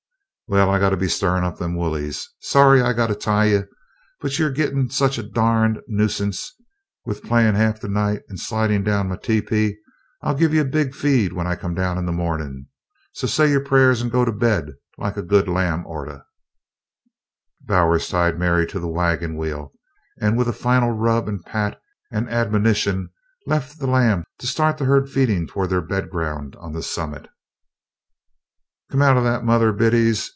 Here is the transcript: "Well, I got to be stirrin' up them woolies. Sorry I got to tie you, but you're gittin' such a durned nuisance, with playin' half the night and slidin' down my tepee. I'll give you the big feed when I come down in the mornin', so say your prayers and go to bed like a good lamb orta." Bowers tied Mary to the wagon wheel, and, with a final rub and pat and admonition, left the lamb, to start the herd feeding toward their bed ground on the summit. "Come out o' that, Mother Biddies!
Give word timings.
"Well, 0.47 0.69
I 0.69 0.79
got 0.79 0.89
to 0.89 0.97
be 0.97 1.07
stirrin' 1.07 1.45
up 1.45 1.59
them 1.59 1.77
woolies. 1.77 2.27
Sorry 2.41 2.81
I 2.81 2.91
got 2.91 3.07
to 3.07 3.15
tie 3.15 3.45
you, 3.45 3.67
but 4.19 4.37
you're 4.37 4.49
gittin' 4.51 4.89
such 4.89 5.17
a 5.17 5.23
durned 5.23 5.79
nuisance, 5.87 6.53
with 7.05 7.23
playin' 7.23 7.55
half 7.55 7.79
the 7.79 7.87
night 7.87 8.23
and 8.27 8.37
slidin' 8.37 8.83
down 8.83 9.07
my 9.07 9.15
tepee. 9.15 9.77
I'll 10.21 10.35
give 10.35 10.53
you 10.53 10.63
the 10.65 10.69
big 10.69 10.93
feed 10.93 11.31
when 11.31 11.47
I 11.47 11.55
come 11.55 11.73
down 11.73 11.97
in 11.97 12.05
the 12.05 12.11
mornin', 12.11 12.67
so 13.13 13.27
say 13.27 13.49
your 13.49 13.63
prayers 13.63 14.01
and 14.01 14.11
go 14.11 14.25
to 14.25 14.31
bed 14.33 14.73
like 14.97 15.15
a 15.15 15.21
good 15.21 15.47
lamb 15.47 15.85
orta." 15.87 16.25
Bowers 17.61 18.09
tied 18.09 18.37
Mary 18.37 18.67
to 18.67 18.79
the 18.81 18.89
wagon 18.89 19.37
wheel, 19.37 19.71
and, 20.19 20.37
with 20.37 20.49
a 20.49 20.63
final 20.67 20.89
rub 20.91 21.29
and 21.29 21.45
pat 21.45 21.79
and 22.11 22.29
admonition, 22.29 23.09
left 23.47 23.79
the 23.79 23.87
lamb, 23.87 24.25
to 24.39 24.47
start 24.47 24.77
the 24.77 24.83
herd 24.83 25.09
feeding 25.09 25.47
toward 25.47 25.69
their 25.69 25.79
bed 25.81 26.09
ground 26.09 26.57
on 26.57 26.73
the 26.73 26.83
summit. 26.83 27.29
"Come 28.91 29.01
out 29.01 29.15
o' 29.15 29.23
that, 29.23 29.45
Mother 29.45 29.71
Biddies! 29.71 30.29